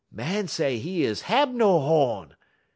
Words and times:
Màn 0.11 0.47
say 0.49 0.77
'e 0.83 1.03
is 1.03 1.21
hab 1.29 1.53
no 1.53 1.79
ho'n. 1.79 2.35